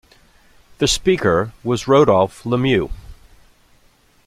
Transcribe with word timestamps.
The 0.79 0.87
Speaker 0.87 1.51
was 1.63 1.87
Rodolphe 1.87 2.43
Lemieux. 2.49 2.89